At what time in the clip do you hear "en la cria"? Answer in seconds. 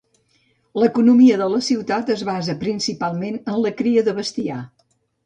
3.55-4.05